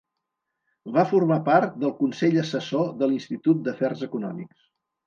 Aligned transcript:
Va 0.95 1.03
formar 1.11 1.37
part 1.51 1.77
del 1.85 1.93
consell 2.01 2.41
assessor 2.47 2.91
de 3.03 3.13
l'Institut 3.13 3.65
d'Afers 3.71 4.07
Econòmics. 4.13 4.71